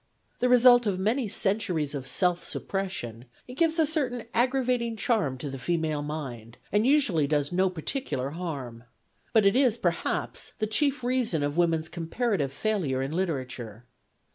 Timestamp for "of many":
0.87-1.27